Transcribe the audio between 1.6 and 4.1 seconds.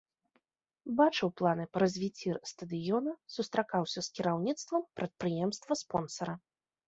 па развіцці стадыёна, сустракаўся